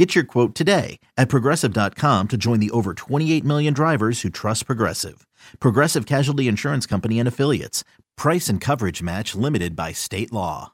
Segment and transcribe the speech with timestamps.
[0.00, 4.64] Get your quote today at progressive.com to join the over 28 million drivers who trust
[4.64, 5.26] Progressive.
[5.58, 7.84] Progressive Casualty Insurance Company and Affiliates.
[8.16, 10.72] Price and coverage match limited by state law.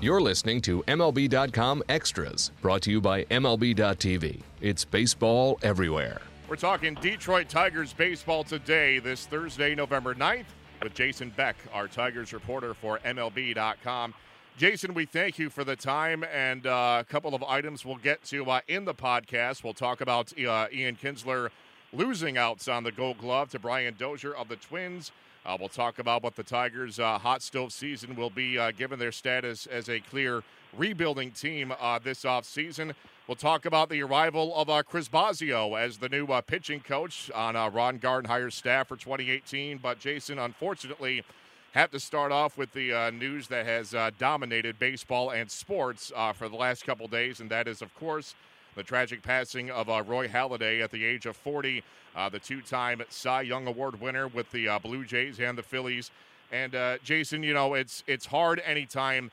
[0.00, 4.42] You're listening to MLB.com Extras, brought to you by MLB.tv.
[4.60, 6.20] It's baseball everywhere.
[6.48, 10.44] We're talking Detroit Tigers baseball today, this Thursday, November 9th,
[10.82, 14.14] with Jason Beck, our Tigers reporter for MLB.com.
[14.56, 18.22] Jason, we thank you for the time and uh, a couple of items we'll get
[18.24, 19.64] to uh, in the podcast.
[19.64, 21.50] We'll talk about uh, Ian Kinsler
[21.92, 25.12] losing outs on the gold glove to Brian Dozier of the Twins.
[25.44, 28.98] Uh, we'll talk about what the Tigers' uh, hot stove season will be uh, given
[28.98, 30.42] their status as a clear
[30.76, 32.94] rebuilding team this offseason.
[33.26, 37.98] We'll talk about the arrival of Chris Bosio as the new pitching coach on Ron
[37.98, 39.78] Gardenhire's staff for 2018.
[39.78, 41.24] But, Jason, unfortunately,
[41.72, 46.10] have to start off with the uh, news that has uh, dominated baseball and sports
[46.16, 48.34] uh, for the last couple days, and that is, of course,
[48.74, 51.82] the tragic passing of uh, Roy Halladay at the age of 40,
[52.16, 56.10] uh, the two-time Cy Young Award winner with the uh, Blue Jays and the Phillies.
[56.52, 56.74] And
[57.04, 59.30] Jason, you know it's it's hard anytime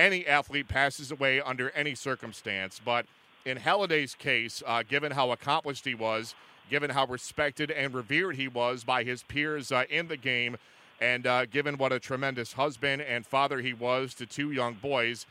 [0.00, 3.04] any athlete passes away under any circumstance, but
[3.44, 6.34] in Halladay's case, given how accomplished he was,
[6.70, 10.56] given how respected and revered he was by his peers in the game.
[11.00, 15.26] And uh, given what a tremendous husband and father he was to two young boys,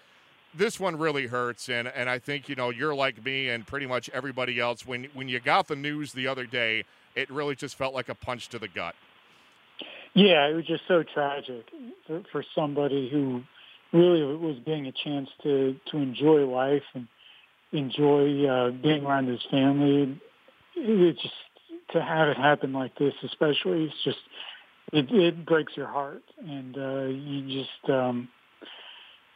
[0.54, 1.70] this one really hurts.
[1.70, 4.86] And, and I think, you know, you're like me and pretty much everybody else.
[4.86, 8.16] When, when you got the news the other day, it really just felt like a
[8.16, 8.96] punch to the gut.
[10.16, 11.70] Yeah, it was just so tragic
[12.08, 13.44] for, for somebody who
[13.94, 17.08] really it was getting a chance to, to enjoy life and
[17.72, 20.20] enjoy uh, being around his family.
[20.76, 21.34] It just
[21.92, 24.20] to have it happen like this, especially, it's just
[24.92, 28.30] it, it breaks your heart, and uh, you just, um,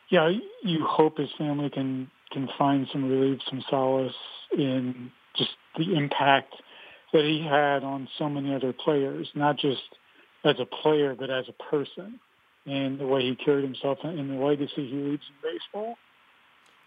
[0.09, 0.31] yeah,
[0.63, 4.15] you hope his family can can find some relief, some solace
[4.57, 6.55] in just the impact
[7.11, 9.81] that he had on so many other players, not just
[10.43, 12.19] as a player, but as a person,
[12.65, 15.97] and the way he carried himself and the legacy he leaves in baseball.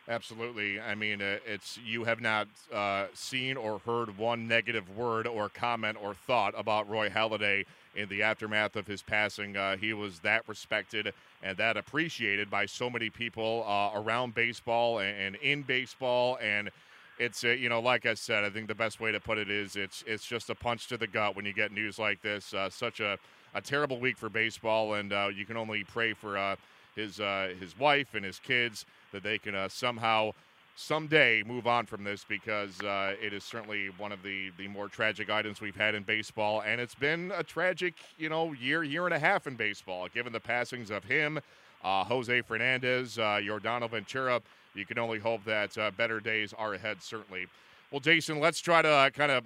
[0.09, 0.81] Absolutely.
[0.81, 5.48] I mean, uh, it's you have not uh, seen or heard one negative word or
[5.48, 7.65] comment or thought about Roy Halladay
[7.97, 9.56] in the aftermath of his passing.
[9.56, 15.00] Uh, he was that respected and that appreciated by so many people uh, around baseball
[15.00, 16.38] and, and, in baseball.
[16.41, 16.70] And
[17.19, 19.50] it's uh, you know, like I said, I think the best way to put it
[19.50, 22.54] is it's it's just a punch to the gut when you get news like this.
[22.54, 23.19] Uh, such a
[23.56, 26.56] a terrible week for baseball, and you can only pray for
[26.94, 30.31] his his wife and his kids that they can uh, somehow
[30.77, 34.89] someday move on from this because uh, it is certainly one of the, the more
[34.89, 36.62] tragic items we've had in baseball.
[36.66, 40.33] And it's been a tragic, you know, year, year and a half in baseball, given
[40.33, 41.41] the passings of him,
[41.83, 44.43] uh, Jose Fernandez, uh, Yordano Ventura.
[44.75, 47.47] You can only hope that uh, better days are ahead, certainly.
[47.91, 49.45] Well, Jason, let's try to uh, kind of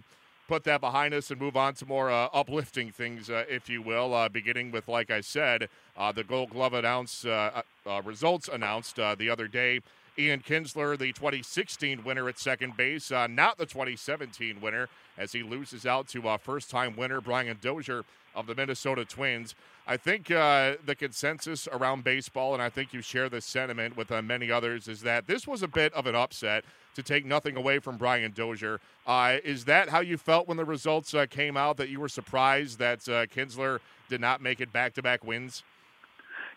[0.50, 3.80] put that behind us and move on to more uh, uplifting things, uh, if you
[3.80, 4.12] will.
[4.12, 8.96] Uh, beginning with, like I said, uh, the Gold Glove announce uh, uh, results announced
[8.96, 9.78] the other day.
[10.18, 15.86] Ian Kinsler, the 2016 winner at second base, not the 2017 winner, as he loses
[15.86, 18.02] out to first-time winner Brian Dozier
[18.34, 19.54] of the Minnesota Twins.
[19.90, 24.12] I think uh, the consensus around baseball, and I think you share this sentiment with
[24.12, 26.64] uh, many others, is that this was a bit of an upset
[26.94, 28.78] to take nothing away from Brian Dozier.
[29.04, 31.76] Uh, is that how you felt when the results uh, came out?
[31.76, 35.64] That you were surprised that uh, Kinsler did not make it back-to-back wins?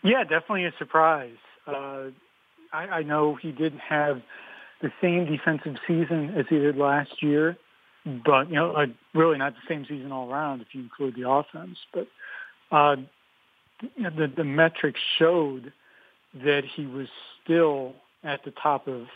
[0.04, 1.34] Yeah, definitely a surprise.
[1.66, 2.10] Uh,
[2.72, 4.22] I, I know he didn't have
[4.80, 7.56] the same defensive season as he did last year,
[8.04, 8.76] but you know,
[9.12, 11.78] really not the same season all around if you include the offense.
[11.92, 12.06] But
[12.70, 12.96] uh,
[13.80, 15.72] the, the metrics showed
[16.34, 17.08] that he was
[17.42, 17.92] still
[18.22, 19.06] at the top of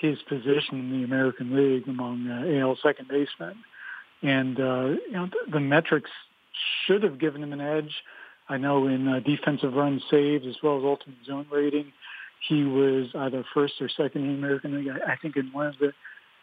[0.00, 3.56] his position in the American League among uh, AL second basemen.
[4.22, 6.10] And, uh, you know, the, the metrics
[6.86, 7.92] should have given him an edge.
[8.48, 11.92] I know in uh, defensive runs saved as well as ultimate zone rating,
[12.48, 14.88] he was either first or second in the American League.
[14.88, 15.92] I, I think in one of the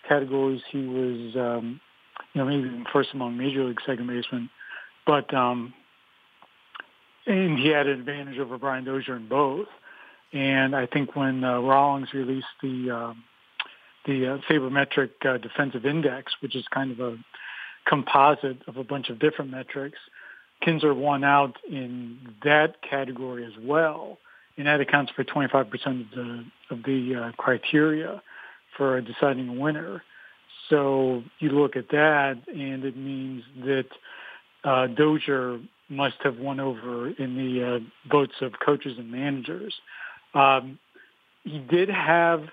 [0.08, 1.82] categories he was, um,
[2.34, 4.50] you know, maybe first among major league second basemen.
[5.06, 5.74] But um,
[7.25, 9.68] and he had an advantage over Brian Dozier in both.
[10.31, 13.24] And I think when uh, Rawlings released the um,
[14.06, 17.18] the uh, sabermetric uh, defensive index, which is kind of a
[17.86, 19.98] composite of a bunch of different metrics.
[20.63, 24.18] Kinsler won out in that category as well,
[24.57, 28.22] and that accounts for 25% of the of the uh, criteria
[28.77, 30.04] for deciding a winner.
[30.69, 33.88] So you look at that, and it means that
[34.63, 39.74] uh, Dozier must have won over in the uh, votes of coaches and managers.
[40.33, 40.80] Um,
[41.44, 42.45] he did have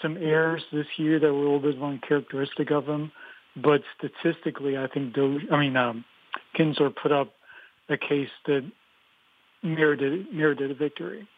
[0.00, 3.12] some errors this year that were a little bit uncharacteristic of him,
[3.56, 6.04] but statistically, I think Dozier, I mean um,
[6.58, 7.32] Kinsler put up
[7.88, 8.70] a case that
[9.62, 11.28] merited merited a victory.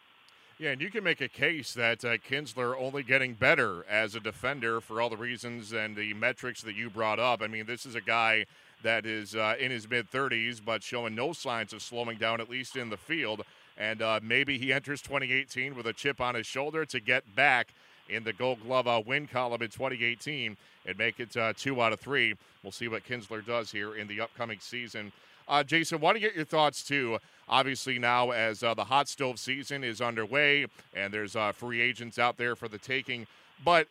[0.59, 4.19] Yeah, and you can make a case that uh, Kinsler only getting better as a
[4.19, 7.41] defender for all the reasons and the metrics that you brought up.
[7.41, 8.45] I mean, this is a guy
[8.83, 12.49] that is uh, in his mid 30s, but showing no signs of slowing down, at
[12.49, 13.41] least in the field.
[13.77, 17.69] And uh, maybe he enters 2018 with a chip on his shoulder to get back
[18.07, 21.93] in the Gold Glove uh, win column in 2018 and make it uh, two out
[21.93, 22.35] of three.
[22.61, 25.11] We'll see what Kinsler does here in the upcoming season.
[25.47, 27.17] Uh, Jason, want to get your thoughts too.
[27.49, 32.37] Obviously, now as uh, the hot stove season is underway and there's free agents out
[32.37, 33.27] there for the taking,
[33.65, 33.87] but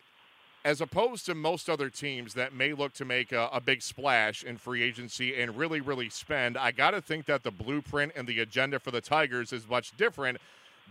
[0.65, 4.45] as opposed to most other teams that may look to make a, a big splash
[4.45, 8.29] in free agency and really, really spend, I got to think that the blueprint and
[8.29, 10.39] the agenda for the Tigers is much different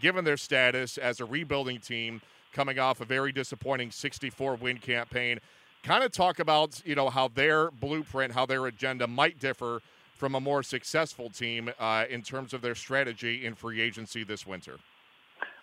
[0.01, 2.21] given their status as a rebuilding team
[2.53, 5.39] coming off a very disappointing 64 win campaign.
[5.83, 9.81] Kind of talk about, you know, how their blueprint, how their agenda might differ
[10.15, 14.45] from a more successful team uh, in terms of their strategy in free agency this
[14.45, 14.77] winter.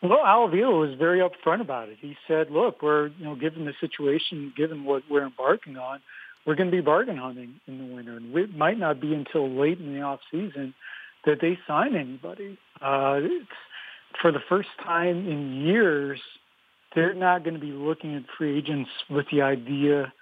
[0.02, 1.98] Well, Al Avila was very upfront about it.
[2.00, 6.00] He said, "Look, we're you know, given the situation, given what we're embarking on,
[6.46, 9.48] we're going to be bargain hunting in the winter, and it might not be until
[9.48, 10.72] late in the off season
[11.26, 12.56] that they sign anybody.
[12.80, 13.46] Uh, it's,
[14.22, 16.20] for the first time in years,
[16.94, 20.12] they're not going to be looking at free agents with the idea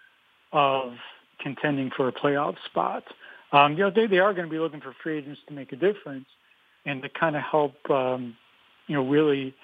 [0.52, 0.94] of
[1.40, 3.04] contending for a playoff spot.
[3.52, 5.72] Um, you know, they they are going to be looking for free agents to make
[5.72, 6.26] a difference
[6.86, 8.36] and to kind of help." Um,
[8.86, 9.54] you know, really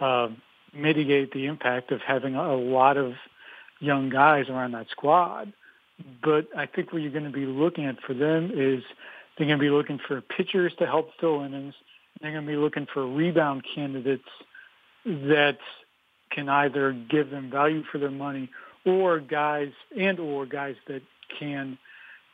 [0.00, 0.28] uh,
[0.74, 3.14] mitigate the impact of having a lot of
[3.80, 5.52] young guys around that squad.
[6.22, 8.82] But I think what you're going to be looking at for them is
[9.36, 11.74] they're going to be looking for pitchers to help fill innings.
[12.20, 14.28] They're going to be looking for rebound candidates
[15.04, 15.58] that
[16.30, 18.50] can either give them value for their money
[18.84, 21.02] or guys and or guys that
[21.38, 21.78] can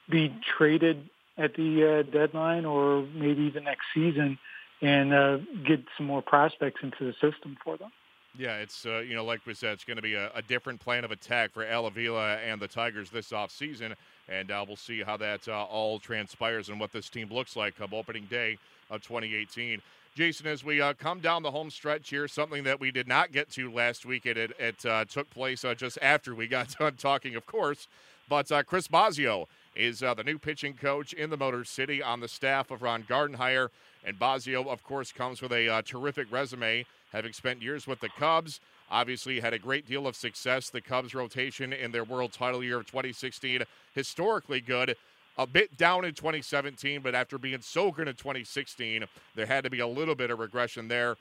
[0.09, 4.39] be traded at the uh, deadline or maybe even next season
[4.81, 7.91] and uh, get some more prospects into the system for them.
[8.39, 10.81] Yeah, it's uh, you know like we said, it's going to be a, a, different
[10.81, 13.95] plan of attack for Al Avila and the Tigers this offseason,
[14.29, 17.77] and uh, we'll see how that uh, all transpires and what this team looks like
[17.77, 18.57] come opening day
[18.89, 19.83] of 2018.
[20.15, 23.33] Jason, as we uh, come down the home stretch here, something that we did not
[23.33, 26.69] get to last week, it, it, it uh, took place uh, just after we got
[26.79, 27.89] done talking, of course,
[28.29, 32.71] but Chris Bosio is the new pitching coach in the Motor City on the staff
[32.71, 33.69] of Ron Gardenhire.
[34.05, 38.09] And Bosio, of course, comes with a uh, terrific resume, having spent years with the
[38.09, 38.61] Cubs.
[38.91, 40.71] Obviously, had a great deal of success.
[40.71, 43.63] The Cubs' rotation in their world title year of 2016,
[43.95, 44.97] historically good.
[45.39, 49.05] A bit down in 2017, but after being so good in 2016,
[49.37, 51.17] there had to be a little bit of regression there.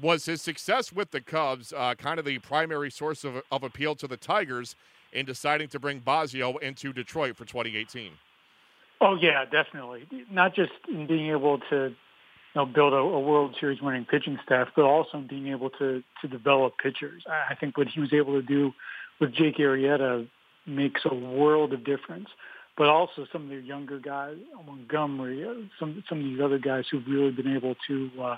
[0.00, 3.96] Was his success with the Cubs uh, kind of the primary source of, of appeal
[3.96, 4.76] to the Tigers
[5.12, 8.12] in deciding to bring Bosio into Detroit for 2018?
[9.00, 10.06] Oh yeah, definitely.
[10.30, 11.94] Not just in being able to you
[12.54, 16.02] know, build a, a World Series winning pitching staff, but also in being able to
[16.20, 17.24] to develop pitchers.
[17.28, 18.72] I think what he was able to do
[19.20, 20.28] with Jake Arrieta
[20.66, 22.28] makes a world of difference.
[22.76, 24.36] But also some of the younger guys,
[24.66, 28.36] Montgomery, uh, some some of these other guys who've really been able to uh,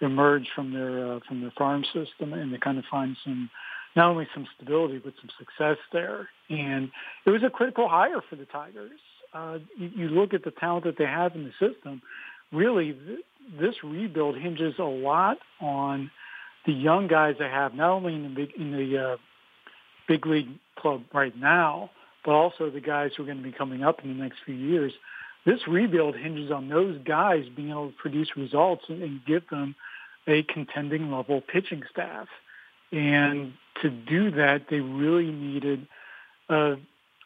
[0.00, 3.50] emerge from their uh, from their farm system and to kind of find some
[3.96, 6.28] not only some stability but some success there.
[6.50, 6.90] And
[7.26, 9.00] it was a critical hire for the Tigers
[9.32, 12.02] uh, you, you look at the talent that they have in the system,
[12.52, 13.20] really th-
[13.58, 16.10] this rebuild hinges a lot on
[16.66, 19.16] the young guys they have, not only in the big in the uh,
[20.06, 21.90] big league club right now,
[22.24, 24.54] but also the guys who are going to be coming up in the next few
[24.54, 24.92] years.
[25.46, 29.76] This rebuild hinges on those guys being able to produce results and, and give them
[30.26, 32.26] a contending level pitching staff.
[32.92, 35.86] And to do that, they really needed
[36.48, 36.76] a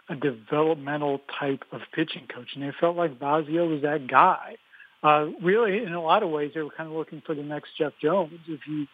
[0.08, 4.56] a developmental type of pitching coach, and they felt like Bosio was that guy.
[5.02, 7.70] Uh, really, in a lot of ways, they were kind of looking for the next
[7.78, 8.32] Jeff Jones.
[8.46, 8.86] If you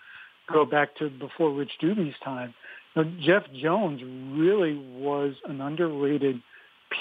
[0.53, 2.55] go back to before Rich Dubee's time,
[2.99, 4.03] know, Jeff Jones
[4.37, 6.41] really was an underrated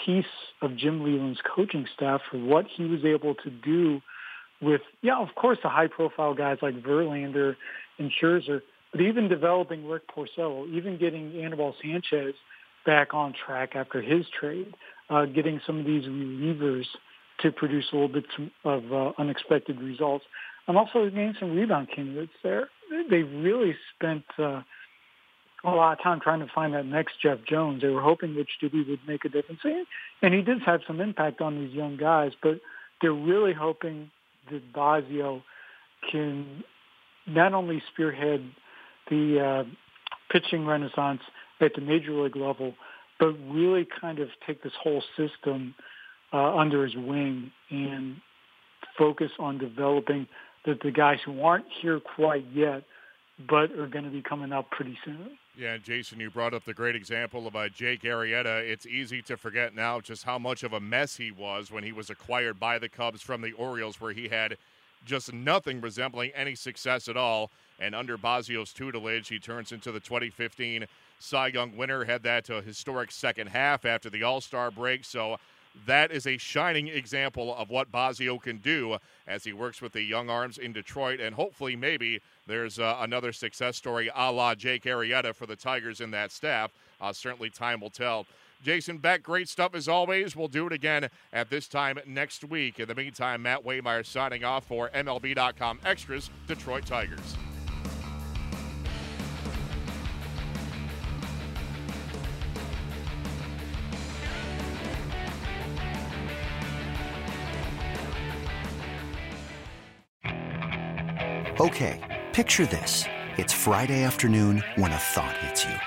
[0.05, 0.25] piece
[0.61, 4.01] of Jim Leyland's coaching staff for what he was able to do
[4.61, 7.55] with, yeah, of course, the high-profile guys like Verlander
[7.99, 12.33] and Scherzer, but even developing Rick Porcello, even getting Anibal Sanchez–
[12.87, 14.73] back on track after his trade,
[15.11, 16.85] uh, getting some of these relievers
[17.41, 18.25] to produce a little bit
[18.63, 20.25] of uh, unexpected results.
[20.67, 22.69] I'm also getting some rebound candidates there.
[23.09, 24.61] They really spent uh,
[25.63, 27.81] a lot of time trying to find that next Jeff Jones.
[27.81, 29.61] They were hoping Rich Dubee would make a difference,
[30.21, 32.31] and he did have some impact on these young guys.
[32.41, 32.61] But
[33.01, 34.09] they're really hoping
[34.49, 35.43] that Bosio
[36.09, 36.63] can
[37.27, 38.49] not only spearhead
[39.09, 39.63] the uh,
[40.31, 41.21] pitching renaissance
[41.61, 42.73] at the major league level,
[43.19, 45.75] but really kind of take this whole system
[46.33, 48.17] uh, under his wing and
[48.97, 50.27] focus on developing
[50.65, 52.83] the, the guys who aren't here quite yet,
[53.49, 55.37] but are going to be coming up pretty soon.
[55.57, 58.61] Yeah, Jason, you brought up the great example of uh, Jake Arrieta.
[58.61, 61.91] It's easy to forget now just how much of a mess he was when he
[61.91, 64.57] was acquired by the Cubs from the Orioles, where he had
[65.05, 67.51] just nothing resembling any success at all.
[67.79, 70.85] And under Bosio's tutelage, he turns into the 2015
[71.19, 72.05] Cy Young winner.
[72.05, 75.05] Had that uh, historic second half after the All Star break.
[75.05, 75.37] So
[75.85, 80.01] that is a shining example of what Bosio can do as he works with the
[80.01, 81.19] young arms in Detroit.
[81.19, 86.01] And hopefully, maybe there's uh, another success story a la Jake Arrieta for the Tigers
[86.01, 86.71] in that staff.
[86.99, 88.25] Uh, certainly, time will tell.
[88.61, 90.35] Jason Beck, great stuff as always.
[90.35, 92.79] We'll do it again at this time next week.
[92.79, 97.37] In the meantime, Matt Waymeyer signing off for MLB.com Extras, Detroit Tigers.
[111.59, 111.99] Okay,
[112.33, 113.05] picture this.
[113.37, 115.86] It's Friday afternoon when a thought hits you.